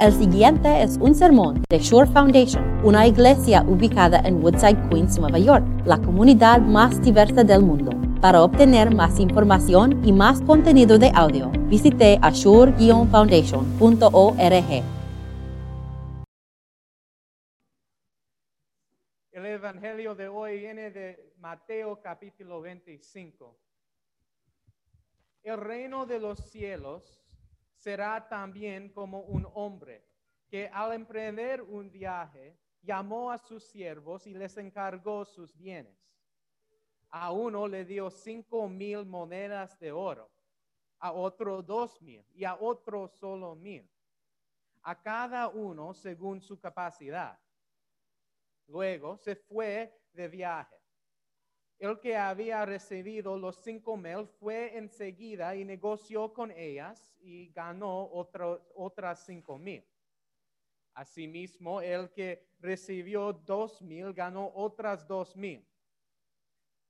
El 0.00 0.12
siguiente 0.12 0.82
es 0.82 0.96
un 0.98 1.12
sermón 1.12 1.64
de 1.68 1.80
Shore 1.80 2.08
Foundation, 2.12 2.62
una 2.84 3.08
iglesia 3.08 3.64
ubicada 3.64 4.20
en 4.20 4.40
Woodside, 4.40 4.88
Queens, 4.88 5.18
Nueva 5.18 5.40
York, 5.40 5.64
la 5.86 5.98
comunidad 5.98 6.60
más 6.60 7.02
diversa 7.02 7.42
del 7.42 7.62
mundo. 7.62 7.90
Para 8.20 8.44
obtener 8.44 8.94
más 8.94 9.18
información 9.18 10.00
y 10.06 10.12
más 10.12 10.40
contenido 10.42 10.98
de 10.98 11.10
audio, 11.12 11.50
visite 11.66 12.16
ashore-foundation.org. 12.22 14.84
El 19.32 19.46
Evangelio 19.46 20.14
de 20.14 20.28
hoy 20.28 20.60
viene 20.60 20.92
de 20.92 21.34
Mateo 21.40 22.00
capítulo 22.00 22.60
25. 22.60 23.58
El 25.42 25.58
reino 25.58 26.06
de 26.06 26.20
los 26.20 26.38
cielos 26.38 27.20
será 27.78 28.28
también 28.28 28.90
como 28.90 29.20
un 29.20 29.48
hombre 29.54 30.04
que 30.48 30.68
al 30.68 30.92
emprender 30.92 31.62
un 31.62 31.90
viaje 31.90 32.58
llamó 32.82 33.30
a 33.30 33.38
sus 33.38 33.64
siervos 33.64 34.26
y 34.26 34.34
les 34.34 34.56
encargó 34.56 35.24
sus 35.24 35.56
bienes. 35.56 35.96
A 37.10 37.32
uno 37.32 37.68
le 37.68 37.84
dio 37.84 38.10
cinco 38.10 38.68
mil 38.68 39.06
monedas 39.06 39.78
de 39.78 39.92
oro, 39.92 40.30
a 40.98 41.12
otro 41.12 41.62
dos 41.62 42.02
mil 42.02 42.24
y 42.34 42.44
a 42.44 42.56
otro 42.56 43.08
solo 43.08 43.54
mil, 43.54 43.88
a 44.82 45.00
cada 45.00 45.48
uno 45.48 45.94
según 45.94 46.40
su 46.40 46.58
capacidad. 46.58 47.38
Luego 48.66 49.16
se 49.16 49.36
fue 49.36 49.98
de 50.12 50.28
viaje. 50.28 50.77
El 51.78 52.00
que 52.00 52.16
había 52.16 52.66
recibido 52.66 53.38
los 53.38 53.56
cinco 53.62 53.96
mil 53.96 54.26
fue 54.26 54.76
enseguida 54.76 55.54
y 55.54 55.64
negoció 55.64 56.32
con 56.32 56.50
ellas 56.50 57.14
y 57.20 57.50
ganó 57.52 58.10
otras 58.74 59.24
cinco 59.24 59.58
mil. 59.58 59.84
Asimismo, 60.94 61.80
el 61.80 62.10
que 62.10 62.48
recibió 62.58 63.32
dos 63.32 63.80
mil 63.80 64.12
ganó 64.12 64.50
otras 64.56 65.06
dos 65.06 65.36
mil. 65.36 65.64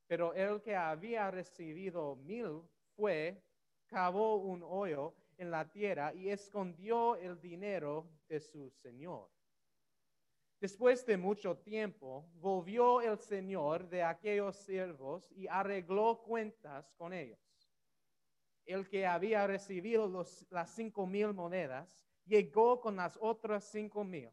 Pero 0.07 0.33
el 0.33 0.63
que 0.63 0.75
había 0.75 1.31
recibido 1.31 2.17
mil 2.17 2.63
fue, 2.97 3.43
cavó 3.87 4.37
un 4.37 4.63
hoyo 4.63 5.15
en 5.37 5.51
la 5.51 5.71
tierra 5.71 6.15
y 6.15 6.31
escondió 6.31 7.17
el 7.17 7.39
dinero 7.39 8.09
de 8.27 8.41
su 8.41 8.71
señor. 8.71 9.29
Después 10.61 11.07
de 11.07 11.17
mucho 11.17 11.57
tiempo, 11.59 12.29
volvió 12.35 13.01
el 13.01 13.17
Señor 13.19 13.89
de 13.89 14.03
aquellos 14.03 14.57
siervos 14.57 15.31
y 15.31 15.47
arregló 15.47 16.21
cuentas 16.23 16.93
con 16.97 17.13
ellos. 17.13 17.39
El 18.65 18.89
que 18.89 19.07
había 19.07 19.47
recibido 19.47 20.09
las 20.51 20.75
cinco 20.75 21.07
mil 21.07 21.33
monedas 21.33 22.05
llegó 22.27 22.81
con 22.81 22.97
las 22.97 23.17
otras 23.21 23.71
cinco 23.71 24.03
mil. 24.03 24.31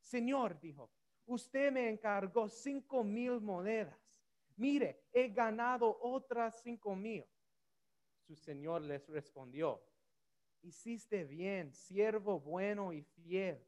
Señor, 0.00 0.58
dijo, 0.58 0.90
usted 1.26 1.70
me 1.70 1.88
encargó 1.88 2.48
cinco 2.48 3.04
mil 3.04 3.40
monedas. 3.40 3.96
Mire, 4.56 5.04
he 5.12 5.28
ganado 5.28 5.96
otras 6.02 6.60
cinco 6.60 6.96
mil. 6.96 7.24
Su 8.26 8.34
Señor 8.34 8.82
les 8.82 9.08
respondió, 9.08 9.80
hiciste 10.60 11.24
bien, 11.24 11.72
siervo 11.72 12.40
bueno 12.40 12.92
y 12.92 13.02
fiel 13.02 13.64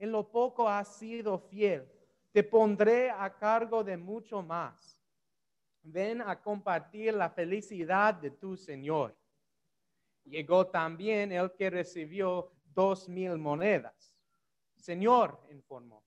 en 0.00 0.10
lo 0.10 0.28
poco 0.28 0.66
has 0.66 0.96
sido 0.96 1.38
fiel, 1.38 1.86
te 2.32 2.42
pondré 2.42 3.10
a 3.10 3.36
cargo 3.36 3.84
de 3.84 3.98
mucho 3.98 4.42
más. 4.42 4.98
Ven 5.82 6.22
a 6.22 6.40
compartir 6.40 7.12
la 7.12 7.28
felicidad 7.28 8.14
de 8.14 8.30
tu 8.30 8.56
Señor. 8.56 9.14
Llegó 10.24 10.66
también 10.66 11.32
el 11.32 11.52
que 11.52 11.68
recibió 11.68 12.50
dos 12.74 13.08
mil 13.10 13.36
monedas. 13.36 14.16
Señor, 14.74 15.38
informó, 15.50 16.02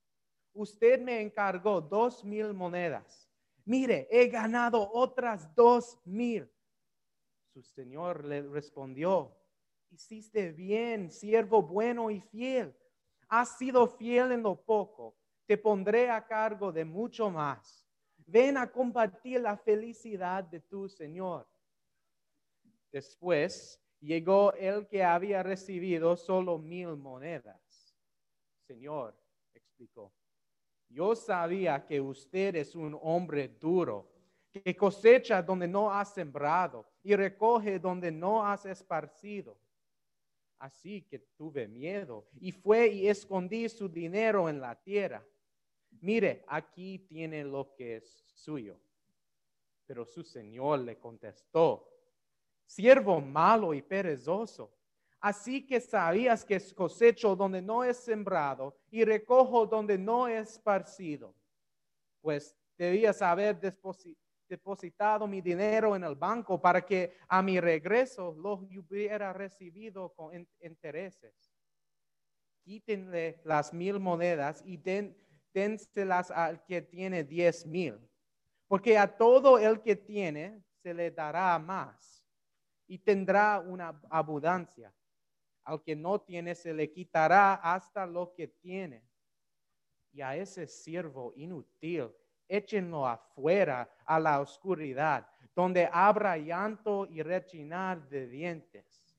usted 0.53 0.99
me 0.99 1.21
encargó 1.21 1.79
dos 1.79 2.23
mil 2.23 2.51
monedas. 2.53 3.29
Mire, 3.63 4.07
he 4.09 4.27
ganado 4.27 4.89
otras 4.91 5.53
dos 5.53 5.99
mil. 6.03 6.49
Su 7.53 7.61
Señor 7.61 8.25
le 8.25 8.41
respondió, 8.41 9.37
hiciste 9.91 10.51
bien, 10.51 11.11
siervo 11.11 11.61
bueno 11.61 12.09
y 12.09 12.19
fiel 12.19 12.75
has 13.33 13.57
sido 13.57 13.87
fiel 13.87 14.31
en 14.31 14.43
lo 14.43 14.55
poco, 14.55 15.15
te 15.47 15.57
pondré 15.57 16.07
a 16.07 16.23
cargo 16.23 16.71
de 16.71 16.85
mucho 16.85 17.31
más. 17.31 17.83
Ven 18.27 18.57
a 18.57 18.71
compartir 18.71 19.41
la 19.41 19.57
felicidad 19.57 20.43
de 20.43 20.59
tu 20.59 20.87
Señor. 20.87 21.47
Después 22.91 23.81
llegó 23.99 24.53
el 24.53 24.87
que 24.87 25.03
había 25.03 25.41
recibido 25.41 26.15
solo 26.15 26.59
mil 26.59 26.95
monedas. 26.95 27.97
Señor, 28.67 29.17
explicó, 29.51 30.13
yo 30.87 31.15
sabía 31.15 31.83
que 31.87 31.99
usted 31.99 32.55
es 32.55 32.75
un 32.75 32.95
hombre 33.01 33.47
duro, 33.47 34.11
que 34.51 34.75
cosecha 34.77 35.41
donde 35.41 35.67
no 35.67 35.91
ha 35.91 36.05
sembrado 36.05 36.85
y 37.01 37.15
recoge 37.15 37.79
donde 37.79 38.11
no 38.11 38.45
has 38.45 38.67
esparcido. 38.67 39.57
Así 40.63 41.01
que 41.01 41.19
tuve 41.19 41.67
miedo 41.67 42.25
y 42.39 42.53
fue 42.53 42.87
y 42.87 43.09
escondí 43.09 43.67
su 43.67 43.89
dinero 43.89 44.47
en 44.47 44.61
la 44.61 44.81
tierra. 44.81 45.21
Mire, 45.99 46.45
aquí 46.47 46.99
tiene 46.99 47.43
lo 47.43 47.75
que 47.75 47.97
es 47.97 48.23
suyo. 48.33 48.79
Pero 49.85 50.05
su 50.05 50.23
señor 50.23 50.79
le 50.79 50.97
contestó, 50.97 51.91
siervo 52.65 53.19
malo 53.19 53.73
y 53.73 53.81
perezoso. 53.81 54.73
Así 55.19 55.67
que 55.67 55.81
sabías 55.81 56.45
que 56.45 56.61
cosecho 56.73 57.35
donde 57.35 57.61
no 57.61 57.83
es 57.83 57.97
sembrado 57.97 58.79
y 58.89 59.03
recojo 59.03 59.65
donde 59.65 59.97
no 59.97 60.29
es 60.29 60.51
esparcido. 60.51 61.35
Pues 62.21 62.55
debías 62.77 63.21
haber 63.21 63.59
depositado 64.53 65.25
mi 65.27 65.41
dinero 65.41 65.95
en 65.95 66.03
el 66.03 66.15
banco 66.15 66.61
para 66.61 66.85
que 66.85 67.17
a 67.27 67.41
mi 67.41 67.59
regreso 67.59 68.35
lo 68.37 68.53
hubiera 68.53 69.33
recibido 69.33 70.13
con 70.13 70.47
intereses. 70.59 71.51
Quítenle 72.63 73.41
las 73.45 73.73
mil 73.73 73.99
monedas 73.99 74.61
y 74.63 74.77
den, 74.77 75.17
dénselas 75.53 76.29
al 76.29 76.63
que 76.65 76.83
tiene 76.83 77.23
diez 77.23 77.65
mil, 77.65 77.97
porque 78.67 78.95
a 78.95 79.07
todo 79.17 79.57
el 79.57 79.81
que 79.81 79.95
tiene 79.95 80.63
se 80.83 80.93
le 80.93 81.09
dará 81.09 81.57
más 81.57 82.23
y 82.87 82.99
tendrá 82.99 83.59
una 83.59 83.99
abundancia. 84.09 84.93
Al 85.63 85.81
que 85.81 85.95
no 85.95 86.21
tiene 86.21 86.53
se 86.53 86.73
le 86.73 86.91
quitará 86.91 87.55
hasta 87.55 88.05
lo 88.05 88.33
que 88.35 88.49
tiene. 88.49 89.03
Y 90.11 90.21
a 90.21 90.35
ese 90.35 90.67
siervo 90.67 91.33
inútil 91.35 92.11
échenlo 92.55 93.07
afuera 93.07 93.89
a 94.05 94.19
la 94.19 94.39
oscuridad, 94.39 95.27
donde 95.55 95.89
habrá 95.91 96.37
llanto 96.37 97.07
y 97.07 97.21
rechinar 97.23 98.07
de 98.09 98.27
dientes. 98.27 99.17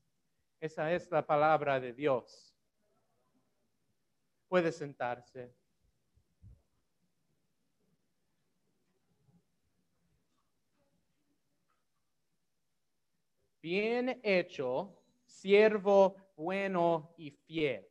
Esa 0.61 0.93
es 0.93 1.11
la 1.11 1.27
palabra 1.27 1.81
de 1.81 1.93
Dios. 1.93 2.55
Puede 4.49 4.71
sentarse. 4.71 5.53
Bien 13.61 14.21
hecho, 14.23 14.95
siervo 15.25 16.17
bueno 16.37 17.15
y 17.17 17.31
fiel. 17.31 17.89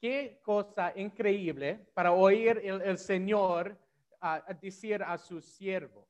Qué 0.00 0.40
cosa 0.42 0.92
increíble 0.96 1.86
para 1.94 2.12
oír 2.12 2.60
el, 2.64 2.98
Señor 2.98 3.76
a, 4.22 4.54
decir 4.54 5.02
a 5.02 5.18
sus 5.18 5.44
siervos. 5.44 6.08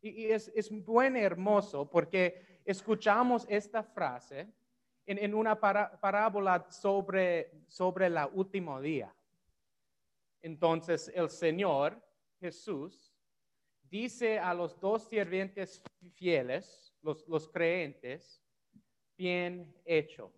Y, 0.00 0.26
es, 0.26 0.52
es 0.54 0.70
hermoso 1.16 1.90
porque 1.90 2.60
escuchamos 2.64 3.46
esta 3.48 3.82
frase 3.82 4.46
en, 5.06 5.34
una 5.34 5.58
parábola 5.58 6.66
sobre, 6.70 7.50
sobre 7.66 8.10
la 8.10 8.26
último 8.26 8.80
día. 8.80 9.12
Entonces 10.42 11.10
el 11.14 11.30
Señor 11.30 12.00
Jesús 12.38 13.12
dice 13.82 14.38
a 14.38 14.52
los 14.52 14.78
dos 14.78 15.08
sirvientes 15.08 15.82
fieles, 16.14 16.94
los, 17.02 17.26
los 17.26 17.48
creentes, 17.48 18.44
bien 19.16 19.74
hecho. 19.86 20.30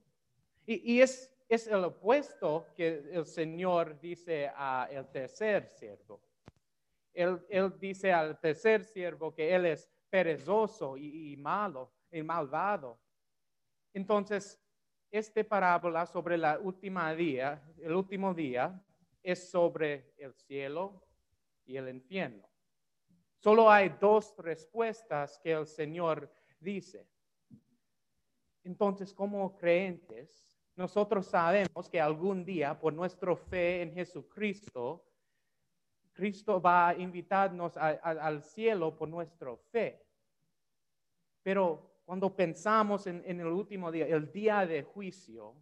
Y, 0.64 0.94
y, 0.94 1.02
es, 1.02 1.34
es 1.48 1.66
el 1.66 1.84
opuesto 1.84 2.68
que 2.76 3.10
el 3.10 3.26
Señor 3.26 3.98
dice 3.98 4.50
a 4.54 4.88
el 4.90 5.10
tercer 5.10 5.68
siervo 5.76 6.29
él, 7.12 7.78
dice 7.78 8.12
al 8.12 8.38
tercer 8.40 8.84
siervo 8.84 9.34
que 9.34 9.54
él 9.54 9.66
es 9.66 9.90
perezoso 10.08 10.96
y, 10.96 11.36
malo 11.36 11.92
y 12.10 12.22
malvado. 12.22 13.00
Entonces, 13.92 14.60
esta 15.10 15.42
parábola 15.44 16.06
sobre 16.06 16.38
la 16.38 16.58
última 16.58 17.14
día, 17.14 17.62
el 17.78 17.94
último 17.94 18.32
día, 18.32 18.80
es 19.22 19.50
sobre 19.50 20.14
el 20.16 20.32
cielo 20.34 21.04
y 21.64 21.76
el 21.76 21.88
infierno. 21.88 22.48
Solo 23.38 23.70
hay 23.70 23.88
dos 24.00 24.34
respuestas 24.38 25.38
que 25.42 25.52
el 25.52 25.66
Señor 25.66 26.30
dice. 26.58 27.08
Entonces, 28.62 29.12
como 29.12 29.56
creyentes, 29.56 30.50
nosotros 30.76 31.26
sabemos 31.26 31.88
que 31.88 32.00
algún 32.00 32.44
día, 32.44 32.78
por 32.78 32.92
nuestra 32.92 33.34
fe 33.34 33.82
en 33.82 33.92
Jesucristo, 33.92 35.09
Cristo 36.20 36.60
va 36.60 36.88
a 36.88 36.94
invitarnos 36.94 37.78
a- 37.78 37.88
a- 38.02 38.26
al 38.28 38.42
cielo 38.42 38.94
por 38.94 39.08
nuestra 39.08 39.56
fe. 39.72 40.04
Pero 41.42 42.02
cuando 42.04 42.36
pensamos 42.36 43.06
en, 43.06 43.22
en 43.24 43.40
el 43.40 43.46
último 43.46 43.90
día, 43.90 44.06
el 44.06 44.30
día 44.30 44.66
de 44.66 44.82
juicio, 44.82 45.54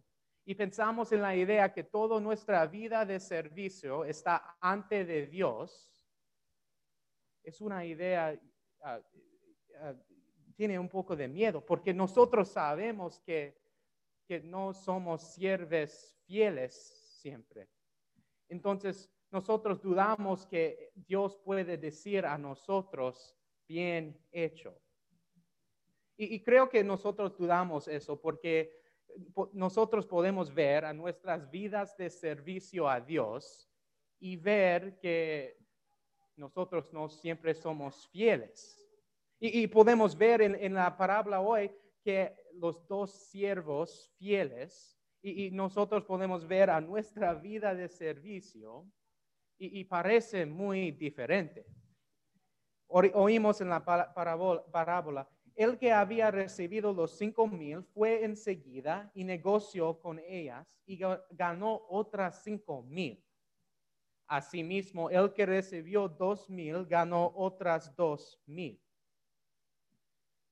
y 0.43 0.55
pensamos 0.55 1.13
en 1.13 1.21
la 1.21 1.33
idea 1.33 1.71
que 1.71 1.85
toda 1.85 2.19
nuestra 2.19 2.65
vida 2.67 3.05
de 3.05 3.21
servicio 3.21 4.03
está 4.03 4.57
ante 4.59 5.05
de 5.05 5.27
Dios, 5.27 6.05
es 7.41 7.61
una 7.61 7.85
idea, 7.85 8.37
ah, 8.81 8.99
ah, 9.79 9.93
tiene 10.57 10.77
un 10.77 10.89
poco 10.89 11.15
de 11.15 11.29
miedo, 11.29 11.65
porque 11.65 11.93
nosotros 11.93 12.49
sabemos 12.49 13.21
que, 13.21 13.57
que 14.27 14.41
no 14.41 14.73
somos 14.73 15.21
siervos 15.33 16.17
fieles 16.25 16.73
siempre. 17.21 17.69
Entonces, 18.49 19.09
nosotros 19.31 19.81
dudamos 19.81 20.45
que 20.45 20.91
Dios 20.95 21.37
puede 21.37 21.77
decir 21.77 22.25
a 22.25 22.37
nosotros, 22.37 23.35
bien 23.67 24.19
hecho. 24.31 24.81
Y, 26.17 26.35
y 26.35 26.43
creo 26.43 26.69
que 26.69 26.83
nosotros 26.83 27.37
dudamos 27.37 27.87
eso 27.87 28.19
porque 28.19 28.75
po- 29.33 29.49
nosotros 29.53 30.05
podemos 30.07 30.53
ver 30.53 30.83
a 30.85 30.93
nuestras 30.93 31.49
vidas 31.49 31.95
de 31.97 32.09
servicio 32.09 32.89
a 32.89 32.99
Dios 32.99 33.69
y 34.19 34.35
ver 34.35 34.99
que 34.99 35.57
nosotros 36.35 36.91
no 36.91 37.07
siempre 37.09 37.53
somos 37.53 38.07
fieles. 38.09 38.75
Y, 39.39 39.61
y 39.61 39.67
podemos 39.67 40.17
ver 40.17 40.41
en, 40.41 40.55
en 40.55 40.73
la 40.73 40.97
parábola 40.97 41.39
hoy 41.39 41.71
que 42.03 42.35
los 42.53 42.87
dos 42.87 43.11
siervos 43.29 44.11
fieles, 44.17 44.97
y, 45.21 45.47
y 45.47 45.51
nosotros 45.51 46.03
podemos 46.05 46.47
ver 46.47 46.69
a 46.69 46.81
nuestra 46.81 47.33
vida 47.33 47.75
de 47.75 47.87
servicio, 47.89 48.85
y, 49.59 49.83
parece 49.83 50.45
muy 50.45 50.91
diferente. 50.91 51.65
Oímos 52.87 53.59
en 53.61 53.69
la 53.69 53.83
pa- 53.83 54.13
parábola, 54.13 55.29
el 55.53 55.77
que 55.77 55.91
había 55.91 56.31
recibido 56.31 56.93
los 56.93 57.17
cinco 57.17 57.45
mil 57.45 57.83
fue 57.83 58.23
enseguida 58.23 59.11
y 59.13 59.25
negoció 59.25 59.99
con 59.99 60.17
ellas 60.19 60.79
y 60.85 60.97
ga- 60.97 61.23
ganó 61.31 61.85
otras 61.89 62.41
cinco 62.43 62.81
mil. 62.83 63.23
Asimismo, 64.25 65.09
el 65.09 65.33
que 65.33 65.45
recibió 65.45 66.07
dos 66.07 66.49
mil 66.49 66.85
ganó 66.85 67.31
otras 67.35 67.93
dos 67.95 68.41
mil. 68.45 68.81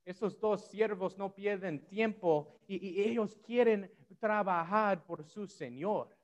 Esos 0.04 0.38
dos 0.38 0.68
siervos 0.68 1.16
no 1.16 1.34
pierden 1.34 1.86
tiempo 1.86 2.60
y 2.66 3.00
ellos 3.02 3.36
quieren 3.36 3.90
trabajar 4.18 5.04
por 5.04 5.24
su 5.24 5.46
Señor. 5.46 6.17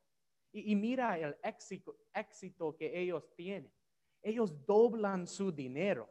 Y, 0.56 0.77
mira 0.77 1.19
el 1.19 1.37
éxito, 1.43 1.97
éxito 2.15 2.77
que 2.77 2.97
ellos 2.97 3.29
tienen. 3.35 3.73
Ellos 4.23 4.65
doblan 4.65 5.27
su 5.27 5.51
dinero. 5.51 6.09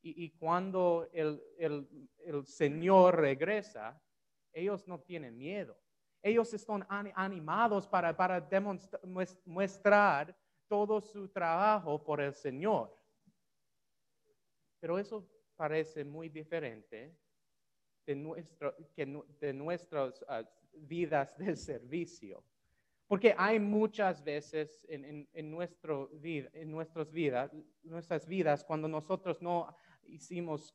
Y, 0.00 0.30
cuando 0.38 1.10
el, 1.12 1.42
el- 1.58 2.46
Señor 2.46 3.16
regresa, 3.16 4.00
ellos 4.52 4.86
no 4.86 5.00
tienen 5.00 5.36
miedo. 5.36 5.76
Ellos 6.22 6.54
están 6.54 6.86
ani- 6.88 7.10
animados 7.16 7.88
para, 7.88 8.16
para 8.16 8.40
demonstra- 8.48 9.00
mues- 9.02 9.36
mostrar 9.44 10.36
todo 10.68 11.00
su 11.00 11.28
trabajo 11.28 12.02
por 12.02 12.20
el 12.20 12.32
Señor. 12.32 12.96
Pero 14.78 14.98
eso 15.00 15.28
parece 15.56 16.04
muy 16.04 16.28
diferente 16.28 17.18
de, 18.06 18.14
nuestro, 18.14 18.76
que 18.94 19.04
de 19.40 19.52
nuestras 19.52 20.24
ah, 20.28 20.44
vidas 20.72 21.36
de 21.36 21.56
servicio. 21.56 22.44
Porque 23.08 23.34
hay 23.38 23.60
muchas 23.60 24.22
veces 24.24 24.84
en, 24.88 25.04
en, 25.04 25.28
en 25.32 25.50
nuestro 25.50 26.08
vida, 26.08 26.50
en 26.52 26.70
nuestras 26.72 27.12
vidas, 27.12 27.52
nuestras 27.84 28.26
vidas, 28.26 28.64
cuando 28.64 28.88
nosotros 28.88 29.40
no 29.40 29.74
hicimos, 30.04 30.74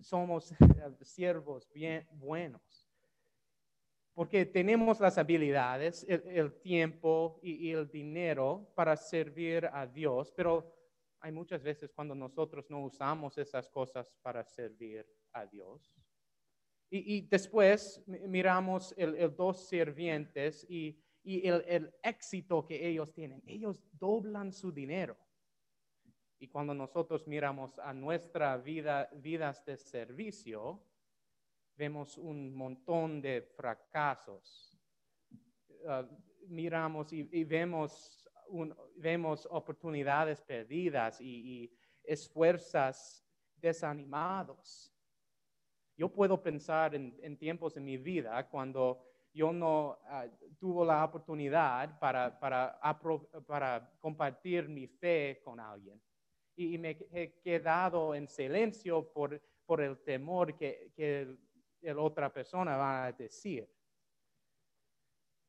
somos 0.00 0.54
siervos 1.02 1.68
bien 1.72 2.06
buenos. 2.12 2.88
Porque 4.14 4.46
tenemos 4.46 4.98
las 5.00 5.18
habilidades, 5.18 6.06
el, 6.08 6.26
el 6.28 6.60
tiempo 6.62 7.38
y, 7.42 7.68
y 7.68 7.72
el 7.72 7.86
dinero 7.90 8.72
para 8.74 8.96
servir 8.96 9.66
a 9.70 9.86
Dios, 9.86 10.32
pero 10.34 10.74
hay 11.20 11.32
muchas 11.32 11.62
veces 11.62 11.92
cuando 11.92 12.14
nosotros 12.14 12.70
no 12.70 12.82
usamos 12.82 13.36
esas 13.36 13.68
cosas 13.68 14.10
para 14.22 14.42
servir 14.44 15.06
a 15.32 15.44
Dios. 15.44 15.92
Y, 16.88 17.16
y 17.16 17.20
después 17.22 18.02
mi- 18.06 18.20
miramos 18.26 18.94
el, 18.96 19.16
el 19.16 19.36
dos 19.36 19.68
sirvientes 19.68 20.64
y, 20.70 20.98
y 21.26 21.48
el, 21.48 21.64
el 21.66 21.94
éxito 22.04 22.64
que 22.64 22.86
ellos 22.86 23.12
tienen. 23.12 23.42
Ellos 23.46 23.82
doblan 23.98 24.52
su 24.52 24.70
dinero. 24.70 25.16
Y 26.38 26.46
cuando 26.46 26.72
nosotros 26.72 27.26
miramos 27.26 27.76
a 27.80 27.92
nuestra 27.92 28.56
vida, 28.58 29.10
vidas 29.12 29.64
de 29.64 29.76
servicio, 29.76 30.80
vemos 31.74 32.16
un 32.16 32.54
montón 32.54 33.20
de 33.20 33.42
fracasos. 33.42 34.78
Ah, 35.88 36.08
miramos 36.46 37.12
y, 37.12 37.42
vemos, 37.42 38.30
vemos 38.94 39.48
oportunidades 39.50 40.40
perdidas 40.40 41.20
y, 41.20 41.64
y 41.64 41.76
esfuerzos 42.04 43.26
desanimados. 43.56 44.92
Yo 45.96 46.08
puedo 46.08 46.40
pensar 46.40 46.94
en, 46.94 47.18
en 47.20 47.36
tiempos 47.36 47.76
en 47.76 47.84
mi 47.84 47.96
vida 47.96 48.48
cuando 48.48 49.05
yo 49.36 49.52
no 49.52 49.98
ah, 50.06 50.26
tuve 50.58 50.86
la 50.86 51.04
oportunidad 51.04 51.98
para, 51.98 52.38
para, 52.40 52.80
para 53.46 53.92
compartir 54.00 54.68
mi 54.68 54.86
fe 54.86 55.40
con 55.44 55.60
alguien. 55.60 56.00
Y, 56.56 56.74
y 56.74 56.78
me 56.78 56.98
he 57.12 57.38
quedado 57.42 58.14
en 58.14 58.26
silencio 58.28 59.12
por, 59.12 59.40
por 59.66 59.82
el 59.82 59.98
temor 60.02 60.56
que, 60.56 60.90
que 60.96 61.20
el- 61.22 61.38
el 61.82 61.98
otra 61.98 62.32
persona 62.32 62.76
va 62.76 63.04
a 63.04 63.12
decir. 63.12 63.68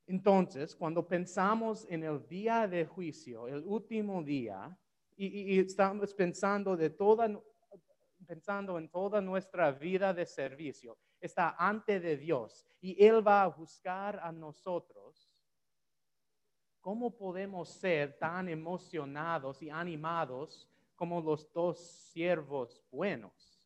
Entonces, 0.05 0.75
cuando 0.75 1.07
pensamos 1.07 1.85
en 1.89 2.03
el 2.03 2.25
día 2.27 2.67
de 2.67 2.85
juicio, 2.85 3.47
el 3.47 3.63
último 3.65 4.23
día, 4.23 4.77
y, 5.15 5.25
y- 5.27 5.55
y 5.55 5.59
estamos 5.59 6.13
pensando 6.13 6.77
de 6.77 6.89
toda, 6.91 7.27
pensando 8.25 8.77
en 8.77 8.89
toda 8.89 9.19
nuestra 9.21 9.71
vida 9.71 10.13
de 10.13 10.25
servicio, 10.25 10.97
está 11.19 11.55
ante 11.57 11.99
de 11.99 12.17
Dios 12.17 12.65
y 12.79 13.03
Él 13.03 13.25
va 13.25 13.43
a 13.43 13.47
buscar 13.47 14.19
a 14.19 14.31
nosotros. 14.31 15.33
¿Cómo 16.79 17.15
podemos 17.17 17.69
ser 17.69 18.17
tan 18.17 18.47
emocionados 18.47 19.61
y 19.61 19.69
animados 19.69 20.69
como 20.95 21.19
los 21.21 21.51
dos 21.51 21.79
siervos 22.11 22.81
buenos? 22.89 23.61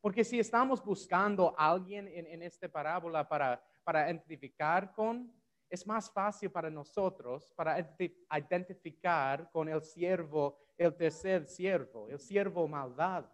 Porque 0.00 0.24
si 0.24 0.40
estamos 0.40 0.82
buscando 0.82 1.54
a 1.58 1.70
alguien 1.70 2.08
en, 2.08 2.26
en 2.26 2.42
esta 2.42 2.68
parábola 2.68 3.28
para, 3.28 3.62
para 3.84 4.06
identificar 4.06 4.92
con, 4.92 5.32
es 5.68 5.86
más 5.86 6.10
fácil 6.10 6.50
para 6.50 6.70
nosotros 6.70 7.52
para 7.54 7.78
identi- 7.78 8.16
identificar 8.36 9.48
con 9.52 9.68
el 9.68 9.82
siervo, 9.82 10.58
el 10.76 10.96
tercer 10.96 11.46
siervo, 11.46 12.08
el 12.08 12.18
siervo 12.18 12.66
malvado. 12.66 13.30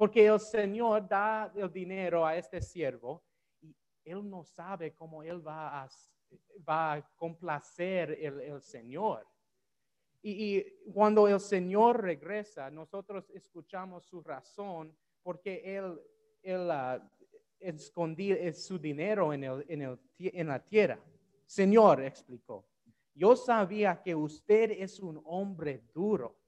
Porque 0.00 0.24
el 0.24 0.40
Señor 0.40 1.06
da 1.06 1.52
el 1.54 1.70
dinero 1.70 2.24
a 2.24 2.34
este 2.34 2.62
siervo 2.62 3.22
y 3.60 3.76
él 4.02 4.30
no 4.30 4.42
sabe 4.44 4.94
cómo 4.94 5.22
él 5.22 5.46
va 5.46 5.82
a, 5.82 5.88
va 6.66 6.94
a 6.94 7.02
complacer 7.16 8.12
el, 8.18 8.40
el 8.40 8.62
Señor. 8.62 9.26
Y, 10.22 10.56
y 10.56 10.90
cuando 10.94 11.28
el 11.28 11.38
Señor 11.38 12.00
regresa, 12.00 12.70
nosotros 12.70 13.28
escuchamos 13.34 14.06
su 14.06 14.22
razón 14.22 14.96
porque 15.22 15.76
Él, 15.76 16.00
él 16.40 16.70
ah, 16.70 17.06
escondió 17.58 18.36
su 18.54 18.78
dinero 18.78 19.34
en, 19.34 19.44
el, 19.44 19.66
en, 19.68 19.82
el 19.82 19.98
en 20.16 20.46
la 20.46 20.64
tierra. 20.64 20.98
Señor, 21.44 22.02
explicó, 22.02 22.66
yo 23.14 23.36
sabía 23.36 24.00
que 24.02 24.14
usted 24.14 24.70
es 24.70 24.98
un 24.98 25.20
hombre 25.26 25.82
duro, 25.92 26.39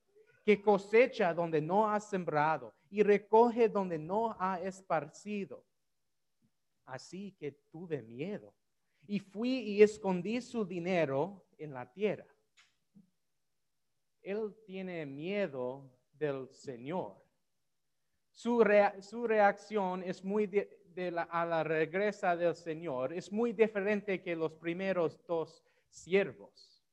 que 0.45 0.61
cosecha 0.61 1.33
donde 1.33 1.61
no 1.61 1.89
ha 1.89 2.01
sembrado 2.01 2.75
y 2.91 3.03
recoge 3.03 3.69
donde 3.69 3.99
no 3.99 4.37
ha 4.39 4.61
esparcido. 4.61 5.65
Así 6.85 7.33
que 7.39 7.53
tuve 7.71 8.03
miedo 8.03 8.53
y 9.07 9.19
fui 9.21 9.61
y 9.61 9.83
escondí 9.83 10.41
su 10.41 10.65
dinero 10.65 11.45
en 11.59 11.73
la 11.73 11.91
tierra. 11.91 12.27
Él 14.21 14.55
tiene 14.65 15.07
miedo 15.07 15.91
del 16.13 16.49
Señor. 16.49 17.17
Su, 18.31 18.65
su 19.01 19.27
reacción 19.27 20.03
es 20.03 20.25
muy 20.25 20.47
de, 20.47 20.83
a 21.31 21.45
la 21.45 21.65
regresa 21.65 22.37
del 22.37 22.55
Señor, 22.55 23.13
es 23.13 23.33
muy 23.33 23.53
diferente 23.53 24.23
que 24.23 24.37
los 24.37 24.53
primeros 24.53 25.25
dos 25.27 25.65
siervos. 25.89 26.85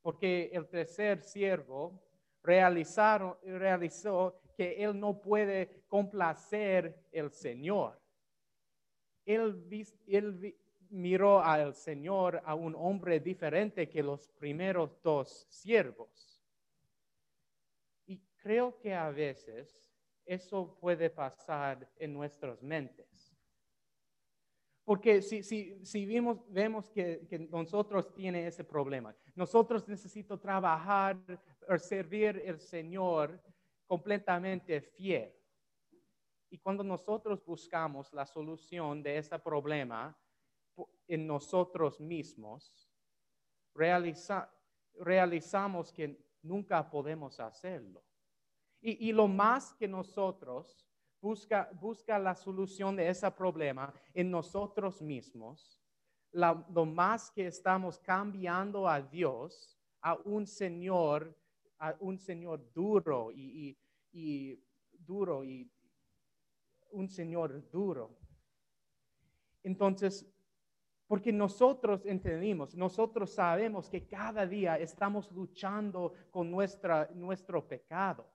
Porque 0.00 0.50
el 0.52 0.68
tercer 0.68 1.22
siervo 1.22 2.07
realizaron, 2.48 3.36
realizó 3.42 4.40
que 4.56 4.82
él 4.82 4.98
no 4.98 5.20
puede 5.20 5.84
complacer 5.86 7.04
el 7.12 7.30
Señor. 7.30 8.00
Él, 9.26 9.86
él 10.06 10.56
miró 10.88 11.40
al 11.40 11.74
Señor 11.74 12.40
a 12.46 12.54
un 12.54 12.74
hombre 12.74 13.20
diferente 13.20 13.90
que 13.90 14.02
los 14.02 14.28
primeros 14.30 14.98
dos 15.02 15.46
siervos. 15.50 16.42
Y 18.06 18.18
creo 18.38 18.78
que 18.78 18.94
a 18.94 19.10
veces 19.10 19.92
eso 20.24 20.78
puede 20.80 21.10
pasar 21.10 21.86
en 21.98 22.14
nuestras 22.14 22.62
mentes. 22.62 23.36
Porque 24.84 25.20
si, 25.20 25.42
si, 25.42 25.84
si 25.84 26.06
vimos, 26.06 26.38
vemos 26.48 26.88
que, 26.88 27.26
que 27.28 27.38
nosotros 27.38 28.14
tiene 28.14 28.46
ese 28.46 28.64
problema, 28.64 29.14
nosotros 29.34 29.86
necesitamos 29.86 30.40
trabajar 30.40 31.18
o 31.68 31.78
servir 31.78 32.42
al 32.48 32.60
Señor 32.60 33.40
completamente 33.86 34.80
fiel. 34.80 35.34
Y 36.50 36.58
cuando 36.58 36.82
nosotros 36.82 37.44
buscamos 37.44 38.12
la 38.12 38.24
solución 38.24 39.02
de 39.02 39.18
ese 39.18 39.38
problema 39.38 40.16
en 41.06 41.26
nosotros 41.26 42.00
mismos, 42.00 42.88
realizamos 43.74 45.92
que 45.92 46.18
nunca 46.42 46.88
podemos 46.88 47.38
hacerlo. 47.38 48.02
Y, 48.80 49.12
lo 49.12 49.26
más 49.26 49.74
que 49.74 49.88
nosotros 49.88 50.86
busca, 51.20 51.68
busca 51.80 52.18
la 52.18 52.34
solución 52.34 52.94
de 52.94 53.08
ese 53.08 53.28
problema 53.32 53.92
en 54.14 54.30
nosotros 54.30 55.02
mismos, 55.02 55.80
lo 56.30 56.86
más 56.86 57.30
que 57.30 57.48
estamos 57.48 57.98
cambiando 57.98 58.88
a 58.88 59.00
Dios, 59.00 59.76
a 60.00 60.14
un 60.14 60.46
Señor, 60.46 61.36
a 61.78 61.96
un 62.00 62.18
Señor 62.18 62.72
duro 62.72 63.30
y, 63.32 63.76
duro 64.92 65.44
y 65.44 65.70
un 66.90 67.08
Señor 67.08 67.68
duro. 67.70 68.16
Entonces, 69.62 70.26
porque 71.06 71.32
nosotros 71.32 72.04
entendimos, 72.04 72.74
nosotros 72.74 73.32
sabemos 73.32 73.88
que 73.88 74.06
cada 74.06 74.46
día 74.46 74.76
estamos 74.78 75.30
luchando 75.32 76.12
con 76.30 76.50
nuestra, 76.50 77.08
nuestro 77.14 77.66
pecado. 77.66 78.30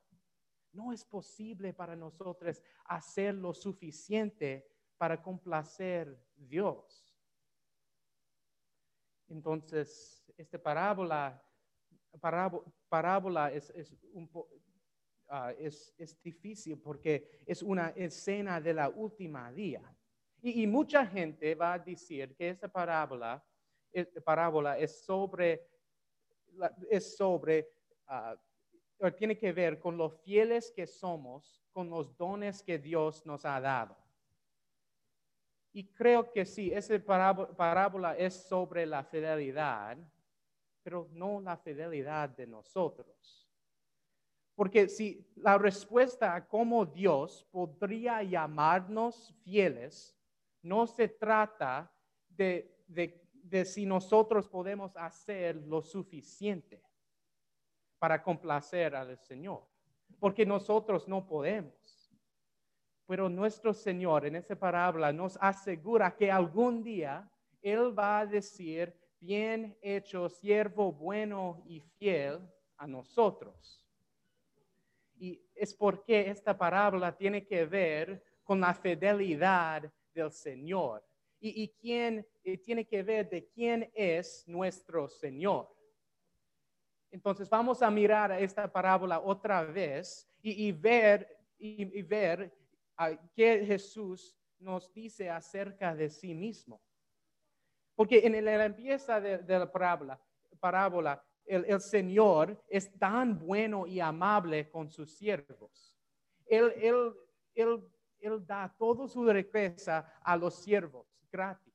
No 0.71 0.91
es 0.91 1.05
posible 1.05 1.73
para 1.73 1.95
nosotros 1.95 2.61
hacer 2.85 3.35
lo 3.35 3.53
suficiente 3.53 4.67
para 4.97 5.21
complacer 5.21 6.17
Dios. 6.35 7.13
Entonces, 9.27 10.31
esta 10.37 10.57
parábola, 10.57 11.43
parábola, 12.19 13.51
es, 13.51 13.71
un 14.13 14.29
ah, 15.29 15.51
es, 15.57 15.93
es, 15.97 16.21
difícil 16.21 16.77
porque 16.79 17.41
es 17.45 17.61
una 17.61 17.89
escena 17.89 18.61
de 18.61 18.73
la 18.73 18.89
última 18.89 19.51
día. 19.51 19.81
Y, 20.41 20.67
mucha 20.67 21.05
gente 21.05 21.55
va 21.55 21.73
a 21.73 21.79
decir 21.79 22.35
que 22.35 22.49
esta 22.49 22.67
parábola, 22.67 23.43
parábola 24.25 24.77
es 24.77 25.03
sobre, 25.05 25.65
es 26.89 27.15
sobre 27.15 27.69
ah, 28.07 28.35
tiene 29.11 29.37
que 29.37 29.51
ver 29.51 29.79
con 29.79 29.97
lo 29.97 30.09
fieles 30.09 30.71
que 30.71 30.87
somos, 30.87 31.63
con 31.71 31.89
los 31.89 32.15
dones 32.17 32.61
que 32.61 32.77
Dios 32.77 33.25
nos 33.25 33.45
ha 33.45 33.59
dado. 33.59 33.97
Y 35.73 35.85
creo 35.85 36.31
que 36.31 36.45
sí, 36.45 36.71
esa 36.71 36.93
parábola 36.99 38.15
es 38.15 38.33
sobre 38.33 38.85
la 38.85 39.03
fidelidad, 39.03 39.97
pero 40.83 41.09
no 41.13 41.39
la 41.39 41.57
fidelidad 41.57 42.29
de 42.29 42.45
nosotros. 42.45 43.49
Porque 44.55 44.87
si 44.87 45.25
la 45.35 45.57
respuesta 45.57 46.35
a 46.35 46.47
cómo 46.47 46.85
Dios 46.85 47.47
podría 47.51 48.21
llamarnos 48.21 49.33
fieles, 49.43 50.15
no 50.61 50.85
se 50.85 51.07
trata 51.07 51.91
de, 52.29 52.71
si 53.65 53.85
nosotros 53.85 54.47
podemos 54.47 54.95
hacer 54.95 55.55
lo 55.55 55.81
suficiente 55.81 56.83
para 57.97 58.21
complacer 58.21 58.95
al 58.95 59.17
Señor, 59.17 59.63
porque 60.19 60.45
nosotros 60.45 61.07
no 61.07 61.25
podemos. 61.25 62.11
Pero 63.05 63.27
nuestro 63.29 63.73
Señor 63.73 64.25
en 64.25 64.35
esa 64.35 64.55
parábola 64.55 65.11
nos 65.11 65.37
asegura 65.41 66.15
que 66.15 66.31
algún 66.31 66.83
día 66.83 67.29
Él 67.61 67.97
va 67.97 68.19
a 68.19 68.25
decir, 68.25 68.95
bien 69.23 69.77
hecho, 69.81 70.27
siervo 70.27 70.91
bueno 70.91 71.63
y 71.65 71.79
fiel 71.79 72.39
a 72.77 72.85
nosotros. 72.85 73.85
Y 75.17 75.41
es 75.55 75.73
porque 75.73 76.29
esta 76.29 76.57
parábola 76.57 77.15
tiene 77.15 77.45
que 77.45 77.65
ver 77.65 78.21
con 78.43 78.59
la 78.59 78.73
fidelidad 78.73 79.89
del 80.13 80.31
Señor. 80.31 81.01
Y, 81.39 81.63
y 81.63 81.67
quién 81.69 82.25
tiene 82.63 82.85
que 82.85 83.01
ver 83.01 83.29
de 83.29 83.47
quién 83.47 83.89
es 83.93 84.45
nuestro 84.45 85.07
Señor. 85.07 85.73
Entonces 87.09 87.49
vamos 87.49 87.81
a 87.81 87.89
mirar 87.89 88.31
esta 88.33 88.69
parábola 88.69 89.19
otra 89.19 89.63
vez 89.63 90.27
y, 90.41 90.71
ver, 90.71 91.37
y, 91.57 92.01
ver 92.01 92.51
qué 93.35 93.63
Jesús 93.65 94.35
nos 94.59 94.91
dice 94.91 95.29
acerca 95.29 95.95
de 95.95 96.09
sí 96.09 96.33
mismo. 96.33 96.81
Porque 97.95 98.25
en 98.25 98.43
la 98.43 98.65
empieza 98.65 99.21
de, 99.21 99.43
la 99.47 99.71
parábola, 100.59 101.23
el, 101.45 101.79
Señor 101.81 102.61
es 102.67 102.91
tan 102.97 103.37
bueno 103.37 103.85
y 103.85 103.99
amable 103.99 104.69
con 104.69 104.89
sus 104.89 105.15
siervos. 105.15 105.95
Él, 106.45 107.13
da 108.45 108.73
toda 108.77 109.07
su 109.07 109.25
riqueza 109.25 110.19
a 110.21 110.37
los 110.37 110.55
siervos 110.55 111.05
gratis. 111.31 111.73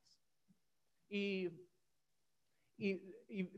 Y 1.09 1.51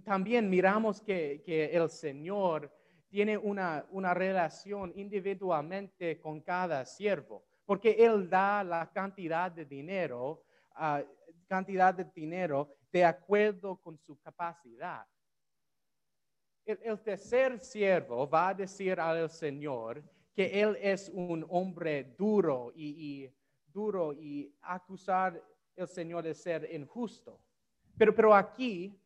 también 0.04 0.48
miramos 0.48 1.00
que, 1.00 1.70
el 1.72 1.88
Señor 1.88 2.72
tiene 3.08 3.36
una, 3.36 4.14
relación 4.14 4.92
individualmente 4.94 6.20
con 6.20 6.40
cada 6.40 6.84
siervo, 6.84 7.44
porque 7.64 7.92
Él 7.98 8.28
da 8.28 8.64
la 8.64 8.90
cantidad 8.90 9.50
de 9.50 9.64
dinero, 9.64 10.44
ah, 10.74 11.02
cantidad 11.50 11.92
de 11.92 12.04
dinero 12.04 12.76
de 12.92 13.04
acuerdo 13.04 13.76
con 13.76 13.98
su 13.98 14.16
capacidad. 14.20 15.04
El, 16.64 17.00
tercer 17.00 17.58
siervo 17.58 18.28
va 18.30 18.50
a 18.50 18.54
decir 18.54 19.00
al 19.00 19.28
Señor 19.28 20.00
que 20.32 20.60
Él 20.62 20.78
es 20.80 21.08
un 21.12 21.44
hombre 21.48 22.14
duro 22.16 22.70
y, 22.72 23.24
y 23.24 23.34
duro 23.66 24.12
y 24.12 24.54
acusar 24.60 25.42
al 25.76 25.88
Señor 25.88 26.22
de 26.22 26.34
ser 26.34 26.72
injusto. 26.72 27.40
Pero, 27.98 28.14
pero 28.14 28.32
aquí 28.32 28.96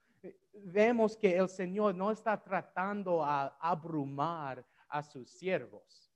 vemos 0.53 1.17
que 1.17 1.35
el 1.35 1.49
Señor 1.49 1.95
no 1.95 2.11
está 2.11 2.43
tratando 2.43 3.25
a 3.25 3.57
abrumar 3.59 4.63
a 4.87 5.03
sus 5.03 5.31
siervos. 5.31 6.13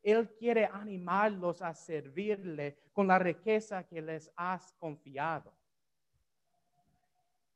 Él 0.00 0.32
quiere 0.38 0.64
animarlos 0.66 1.60
a 1.60 1.74
servirle 1.74 2.78
con 2.92 3.08
la 3.08 3.18
riqueza 3.18 3.82
que 3.82 4.00
les 4.00 4.30
has 4.36 4.72
confiado. 4.74 5.52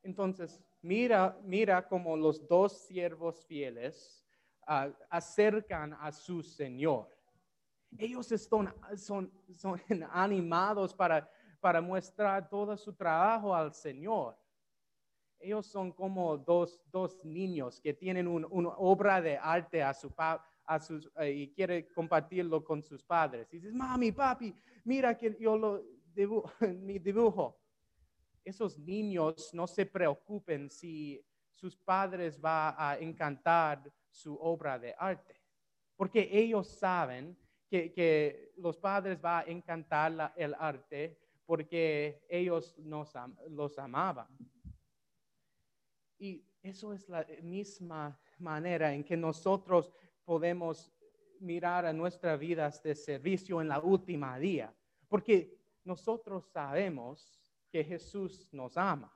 Entonces, 0.06 0.60
mira, 0.80 1.38
mira 1.44 1.86
cómo 1.86 2.16
los 2.16 2.46
dos 2.48 2.86
siervos 2.86 3.44
fieles 3.44 4.24
ah, 4.66 4.88
acercan 5.10 5.92
a 5.94 6.10
su 6.12 6.42
Señor. 6.42 7.08
Ellos 7.98 8.30
están, 8.32 8.74
son, 8.96 9.32
son 9.54 9.80
animados 10.10 10.94
para, 10.94 11.28
para 11.60 11.80
mostrar 11.80 12.48
todo 12.48 12.76
su 12.76 12.94
trabajo 12.94 13.54
al 13.54 13.74
Señor 13.74 14.36
ellos 15.38 15.66
son 15.66 15.92
como 15.92 16.36
dos, 16.38 16.80
niños 17.24 17.80
que 17.80 17.94
tienen 17.94 18.26
una 18.26 18.70
obra 18.70 19.20
de 19.20 19.38
arte 19.38 19.82
a 19.82 19.92
su 19.94 20.12
a 20.18 20.80
sus, 20.80 21.08
eh, 21.20 21.30
y 21.30 21.48
quiere 21.52 21.86
compartirlo 21.92 22.64
con 22.64 22.82
sus 22.82 23.04
padres. 23.04 23.46
Y 23.52 23.58
dices, 23.58 23.72
mami, 23.72 24.10
papi, 24.10 24.52
mira 24.84 25.16
que 25.16 25.36
yo 25.38 25.56
lo 25.56 25.84
dibujo, 26.12 26.50
mi 26.80 26.98
dibujo. 26.98 27.56
Esos 28.46 28.78
niños 28.78 29.50
no 29.52 29.66
se 29.66 29.84
preocupen 29.84 30.70
si 30.70 31.20
sus 31.52 31.76
padres 31.76 32.40
va 32.40 32.76
a 32.78 32.96
encantar 32.96 33.92
su 34.08 34.36
obra 34.36 34.78
de 34.78 34.94
arte, 34.96 35.42
porque 35.96 36.28
ellos 36.30 36.68
saben 36.68 37.36
que, 37.68 38.52
los 38.58 38.78
padres 38.78 39.18
va 39.22 39.40
a 39.40 39.42
encantar 39.42 40.32
el 40.36 40.54
arte 40.54 41.18
porque 41.44 42.24
ellos 42.28 42.78
nos, 42.78 43.12
los 43.48 43.76
amaban. 43.80 44.28
Y 46.16 46.44
eso 46.62 46.92
es 46.92 47.08
la 47.08 47.26
misma 47.42 48.16
manera 48.38 48.94
en 48.94 49.02
que 49.02 49.16
nosotros 49.16 49.92
podemos 50.24 50.92
mirar 51.40 51.84
a 51.84 51.92
nuestras 51.92 52.38
vidas 52.38 52.80
de 52.80 52.94
servicio 52.94 53.60
en 53.60 53.66
la 53.66 53.80
última 53.80 54.38
día, 54.38 54.72
porque 55.08 55.58
nosotros 55.82 56.46
sabemos 56.52 57.45
que 57.76 57.84
Jesús 57.84 58.48
nos 58.54 58.74
ama. 58.78 59.14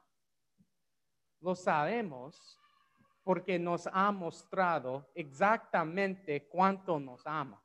Lo 1.41 1.55
sabemos 1.55 2.59
porque 3.23 3.59
nos 3.59 3.87
ha 3.91 4.13
mostrado 4.13 5.11
exactamente 5.15 6.47
cuánto 6.47 7.01
nos 7.01 7.27
ama. 7.27 7.65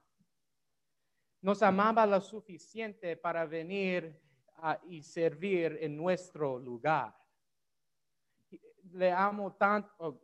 Nos 1.41 1.61
amaba 1.61 2.05
lo 2.05 2.21
suficiente 2.21 3.17
para 3.17 3.45
venir 3.45 4.17
a- 4.55 4.79
y 4.87 5.03
servir 5.03 5.77
en 5.81 5.97
nuestro 5.97 6.57
lugar. 6.57 7.13
Le 8.93 9.11
amo 9.11 9.53
tanto, 9.57 10.21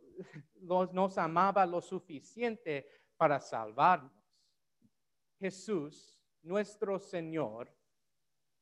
nos 0.62 1.18
amaba 1.18 1.66
lo 1.66 1.82
suficiente 1.82 2.88
para 3.18 3.38
salvarnos. 3.38 4.10
Jesús, 5.38 6.18
nuestro 6.40 6.98
Señor, 6.98 7.70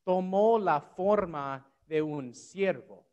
tomó 0.03 0.59
la 0.59 0.81
forma 0.81 1.70
de 1.91 2.01
un 2.01 2.33
siervo 2.33 3.05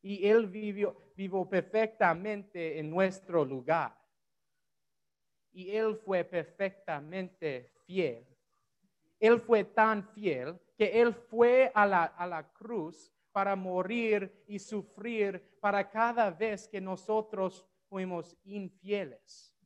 y 0.00 0.26
Él 0.28 0.46
vivió, 0.46 0.96
vivió 1.16 1.44
perfectamente 1.48 2.78
en 2.78 2.88
nuestro 2.88 3.44
lugar. 3.44 3.96
Y 5.52 5.70
Él 5.70 5.96
fue 5.96 6.24
perfectamente 6.24 7.72
fiel. 7.84 8.24
Él 9.18 9.40
fue 9.40 9.64
tan 9.64 10.08
fiel 10.12 10.58
que 10.76 11.00
Él 11.00 11.12
fue 11.12 11.70
a 11.74 11.84
la, 11.84 12.04
a 12.04 12.26
la 12.26 12.52
cruz 12.52 13.12
para 13.32 13.56
morir 13.56 14.44
y 14.46 14.60
sufrir 14.60 15.58
para 15.60 15.88
cada 15.90 16.30
vez 16.30 16.68
que 16.68 16.80
nosotros 16.80 17.66
fuimos 17.88 18.36
infieles. 18.44 19.56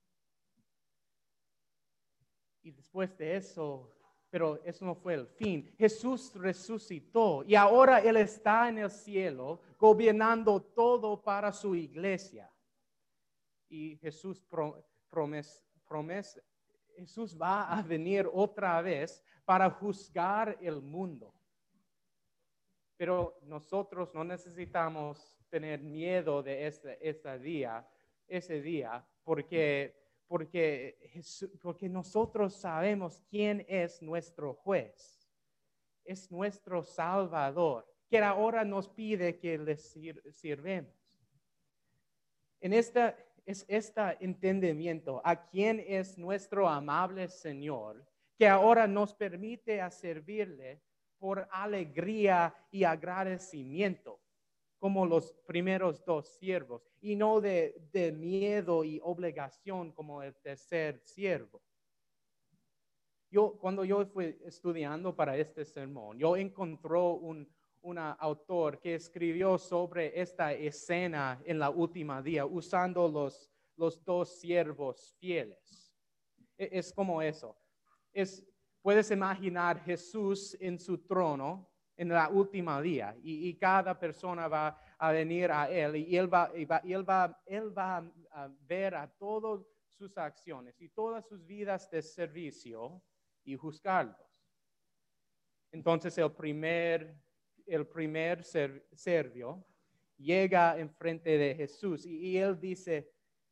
Y 2.62 2.72
después 2.72 3.16
de 3.16 3.36
eso, 3.36 3.95
pero 4.36 4.60
eso 4.66 4.84
no 4.84 4.94
fue 4.94 5.14
el 5.14 5.26
fin. 5.26 5.74
Jesús 5.78 6.34
resucitó 6.34 7.42
y 7.46 7.54
ahora 7.54 8.00
Él 8.00 8.18
está 8.18 8.68
en 8.68 8.76
el 8.76 8.90
cielo 8.90 9.62
gobernando 9.78 10.60
todo 10.60 11.22
para 11.22 11.50
su 11.54 11.74
iglesia. 11.74 12.52
Y 13.70 13.96
Jesús 13.96 14.44
pro- 14.44 14.84
promes- 15.10 15.64
promes- 15.88 16.38
Jesús 16.98 17.34
va 17.40 17.78
a 17.78 17.80
venir 17.80 18.28
otra 18.30 18.82
vez 18.82 19.24
para 19.46 19.70
juzgar 19.70 20.58
el 20.60 20.82
mundo. 20.82 21.32
Pero 22.98 23.38
nosotros 23.44 24.12
no 24.12 24.22
necesitamos 24.22 25.38
tener 25.48 25.80
miedo 25.80 26.42
de 26.42 26.66
ese, 26.66 26.98
ese 27.00 27.38
día, 27.38 27.88
ese 28.28 28.60
día, 28.60 29.02
porque, 29.24 29.96
porque, 30.28 30.98
porque 31.60 31.88
nosotros 31.88 32.54
sabemos 32.54 33.22
quién 33.28 33.64
es 33.68 34.02
nuestro 34.02 34.54
juez. 34.54 35.28
Es 36.04 36.30
nuestro 36.30 36.82
Salvador, 36.82 37.86
que 38.08 38.18
ahora 38.18 38.64
nos 38.64 38.88
pide 38.88 39.38
que 39.38 39.58
le 39.58 39.76
sir- 39.76 40.22
sirvemos. 40.32 40.94
En 42.60 42.72
esta, 42.72 43.16
es 43.44 43.64
este 43.68 44.00
entendimiento 44.20 45.20
a 45.24 45.46
quién 45.48 45.82
es 45.86 46.16
nuestro 46.18 46.68
amable 46.68 47.28
Señor, 47.28 48.04
que 48.36 48.46
ahora 48.48 48.86
nos 48.86 49.14
permite 49.14 49.80
a 49.80 49.90
servirle 49.90 50.82
por 51.18 51.48
alegría 51.50 52.54
y 52.70 52.84
agradecimiento, 52.84 54.20
como 54.86 55.04
los 55.04 55.32
primeros 55.48 56.04
dos 56.04 56.28
siervos, 56.38 56.88
y 57.00 57.16
no 57.16 57.40
de, 57.40 58.14
miedo 58.16 58.84
y 58.84 59.00
obligación 59.02 59.90
como 59.90 60.22
el 60.22 60.32
tercer 60.36 61.00
siervo. 61.00 61.60
Yo, 63.28 63.58
cuando 63.58 63.84
yo 63.84 64.06
fui 64.06 64.38
estudiando 64.44 65.12
para 65.12 65.36
este 65.36 65.64
sermón, 65.64 66.16
yo 66.20 66.36
encontró 66.36 67.14
un, 67.14 67.52
un 67.82 67.98
autor 67.98 68.78
que 68.78 68.94
escribió 68.94 69.58
sobre 69.58 70.20
esta 70.20 70.52
escena 70.52 71.42
en 71.44 71.58
la 71.58 71.70
última 71.70 72.22
día, 72.22 72.46
usando 72.46 73.08
los, 73.08 73.50
los 73.74 74.04
dos 74.04 74.38
siervos 74.38 75.16
fieles. 75.18 75.92
E- 76.56 76.68
Es 76.70 76.92
como 76.92 77.20
eso. 77.20 77.56
Es, 78.12 78.40
puedes 78.82 79.10
imaginar 79.10 79.80
Jesús 79.80 80.56
en 80.60 80.78
su 80.78 80.98
trono 80.98 81.68
en 81.96 82.08
la 82.10 82.28
última 82.28 82.80
día 82.80 83.16
y, 83.22 83.54
cada 83.54 83.98
persona 83.98 84.48
va 84.48 84.78
a 84.98 85.12
venir 85.12 85.50
a 85.50 85.70
él 85.70 85.96
y 85.96 86.16
él 86.16 86.32
va, 86.32 86.50
él 86.54 86.66
va, 87.08 87.42
él 87.46 87.76
va 87.76 87.96
a 88.30 88.48
ver 88.66 88.94
a 88.94 89.10
todas 89.18 89.66
sus 89.96 90.16
acciones 90.18 90.80
y 90.80 90.90
todas 90.90 91.26
sus 91.26 91.44
vidas 91.46 91.90
de 91.90 92.02
servicio 92.02 93.02
y 93.44 93.56
juzgarlos. 93.56 94.44
Entonces 95.72 96.16
el 96.18 96.32
primer, 96.32 97.16
el 97.66 97.86
primer 97.86 98.44
ser- 98.44 98.86
llega 100.18 100.78
enfrente 100.78 101.38
de 101.38 101.54
Jesús 101.54 102.04
y, 102.06 102.36
él 102.36 102.58
dice, 102.60 103.10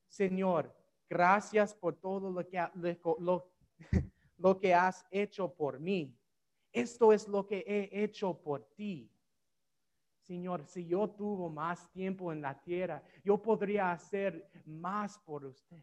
Señor, 0.08 0.74
gracias 1.08 1.74
por 1.74 1.96
todo 1.96 2.30
lo 2.30 2.46
que, 2.46 2.62
lo 4.38 4.60
que 4.60 4.74
has 4.74 5.06
hecho 5.10 5.54
por 5.54 5.80
mí. 5.80 6.14
Esto 6.74 7.12
es 7.12 7.28
lo 7.28 7.46
que 7.46 7.64
he 7.66 8.02
hecho 8.02 8.36
por 8.42 8.64
ti. 8.74 9.08
Señor, 10.18 10.64
si 10.66 10.84
yo 10.86 11.08
tuvo 11.08 11.48
más 11.48 11.88
tiempo 11.92 12.32
en 12.32 12.42
la 12.42 12.60
tierra, 12.60 13.00
yo 13.22 13.40
podría 13.40 13.92
hacer 13.92 14.50
más 14.66 15.16
por 15.20 15.44
usted. 15.44 15.80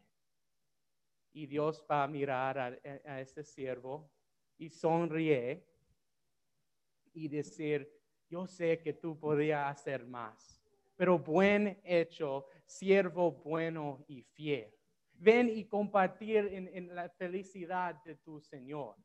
Y 1.31 1.45
Dios 1.47 1.85
va 1.89 2.03
a 2.03 2.07
mirar 2.07 2.59
a, 2.59 2.77
a- 3.05 3.21
este 3.21 3.41
siervo 3.41 4.11
y 4.57 4.69
sonríe 4.69 5.65
y 7.13 7.29
decir, 7.29 7.89
yo 8.29 8.45
sé 8.45 8.81
que 8.81 8.91
tú 8.93 9.17
podrías 9.17 9.71
hacer 9.71 10.05
más, 10.05 10.61
pero 10.97 11.17
buen 11.17 11.79
hecho, 11.85 12.47
siervo 12.65 13.31
bueno 13.31 14.03
y 14.09 14.23
fiel. 14.23 14.73
Ven 15.13 15.47
y 15.49 15.65
compartir 15.65 16.47
en 16.51 16.93
la 16.95 17.07
felicidad 17.09 17.95
de 18.03 18.15
tu 18.15 18.41
Señor. 18.41 18.95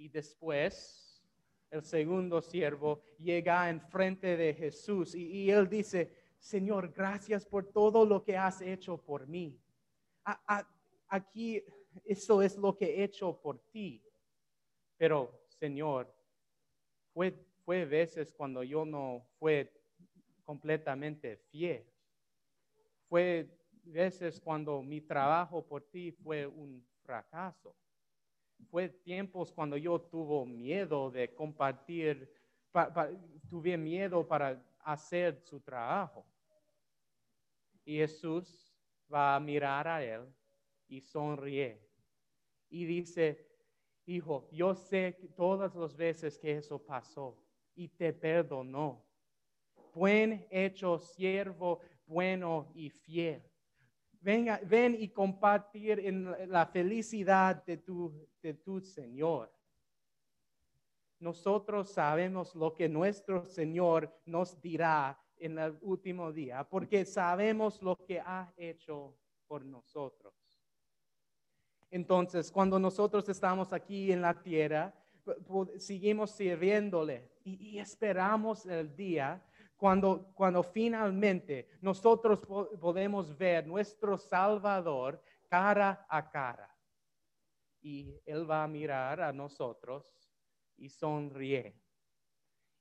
Y 0.00 0.08
después, 0.08 1.22
el 1.70 1.82
segundo 1.82 2.40
siervo 2.40 3.02
llega 3.18 3.68
enfrente 3.68 4.34
de 4.34 4.54
Jesús 4.54 5.14
y, 5.14 5.50
él 5.50 5.68
dice, 5.68 6.10
Señor, 6.38 6.90
gracias 6.90 7.44
por 7.44 7.70
todo 7.70 8.06
lo 8.06 8.24
que 8.24 8.34
has 8.34 8.62
hecho 8.62 8.96
por 8.96 9.26
mí. 9.26 9.60
Aquí, 11.06 11.62
eso 12.02 12.40
es 12.40 12.56
lo 12.56 12.78
que 12.78 12.86
he 12.86 13.04
hecho 13.04 13.38
por 13.42 13.58
ti. 13.70 14.02
Pero, 14.96 15.44
Señor, 15.48 16.10
fue, 17.12 17.34
fue 17.66 17.84
veces 17.84 18.32
cuando 18.32 18.62
yo 18.62 18.86
no 18.86 19.26
fue 19.38 19.70
completamente 20.46 21.36
fiel. 21.50 21.84
Fue 23.06 23.50
veces 23.84 24.40
cuando 24.40 24.82
mi 24.82 25.02
trabajo 25.02 25.62
por 25.62 25.82
ti 25.82 26.10
fue 26.10 26.46
un 26.46 26.82
fracaso. 27.02 27.76
Fue 28.68 28.88
tiempos 28.88 29.52
cuando 29.52 29.76
yo 29.76 30.00
tuve 30.00 30.46
miedo 30.50 31.10
de 31.10 31.34
compartir, 31.34 32.32
pa- 32.70 32.92
pa- 32.92 33.10
tuve 33.48 33.76
miedo 33.76 34.26
para 34.26 34.62
hacer 34.80 35.40
su 35.40 35.60
trabajo. 35.60 36.24
Y 37.84 37.96
Jesús 37.96 38.76
va 39.12 39.34
a 39.34 39.40
mirar 39.40 39.88
a 39.88 40.04
él 40.04 40.34
y 40.86 41.00
sonríe. 41.00 41.88
Y 42.68 42.84
dice, 42.84 43.48
hijo, 44.06 44.48
yo 44.52 44.74
sé 44.74 45.12
todas 45.36 45.74
las 45.74 45.96
veces 45.96 46.38
que 46.38 46.52
eso 46.52 46.84
pasó 46.84 47.36
y 47.74 47.88
te 47.88 48.12
perdonó. 48.12 49.04
Buen 49.94 50.46
hecho, 50.50 50.98
siervo 50.98 51.80
bueno 52.06 52.70
y 52.74 52.90
fiel. 52.90 53.49
Ven 54.20 54.96
y 54.98 55.08
compartir 55.08 56.00
en 56.00 56.50
la 56.50 56.66
felicidad 56.66 57.64
de 57.64 57.78
tu, 57.78 58.28
de 58.42 58.54
tu 58.54 58.80
Señor. 58.80 59.50
Nosotros 61.18 61.90
sabemos 61.90 62.54
lo 62.54 62.74
que 62.74 62.88
nuestro 62.88 63.46
Señor 63.46 64.14
nos 64.26 64.60
dirá 64.60 65.18
en 65.36 65.58
el 65.58 65.78
último 65.80 66.32
día, 66.32 66.64
porque 66.68 67.04
sabemos 67.04 67.80
lo 67.82 67.96
que 67.96 68.20
ha 68.20 68.52
hecho 68.56 69.16
por 69.46 69.64
nosotros. 69.64 70.34
Entonces, 71.90 72.52
cuando 72.52 72.78
nosotros 72.78 73.28
estamos 73.28 73.72
aquí 73.72 74.12
en 74.12 74.22
la 74.22 74.40
tierra, 74.40 74.94
seguimos 75.78 76.30
sirviéndole 76.30 77.30
y 77.44 77.78
esperamos 77.78 78.64
el 78.66 78.94
día 78.94 79.42
cuando, 79.80 80.30
cuando 80.34 80.62
finalmente 80.62 81.66
nosotros 81.80 82.40
po- 82.40 82.68
podemos 82.78 83.36
ver 83.36 83.66
nuestro 83.66 84.18
Salvador 84.18 85.20
cara 85.48 86.06
a 86.08 86.30
cara. 86.30 86.68
Y 87.80 88.20
Él 88.26 88.48
va 88.48 88.62
a 88.62 88.68
mirar 88.68 89.22
a 89.22 89.32
nosotros 89.32 90.04
y 90.76 90.90
sonríe. 90.90 91.74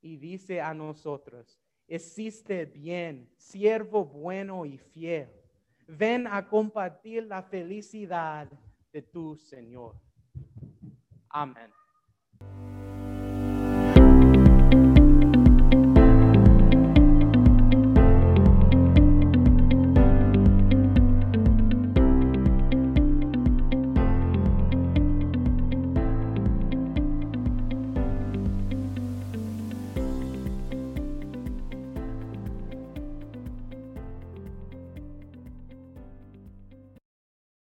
Y 0.02 0.18
dice 0.18 0.60
a 0.60 0.74
nosotros, 0.74 1.58
existe 1.88 2.66
bien, 2.66 3.34
siervo 3.38 4.04
bueno 4.04 4.66
y 4.66 4.78
fiel. 4.78 5.30
Ven 5.88 6.28
a 6.28 6.48
compartir 6.48 7.24
la 7.26 7.42
felicidad 7.42 8.50
de 8.92 9.02
tu 9.02 9.38
Señor. 9.38 9.96
Amén. 11.30 11.72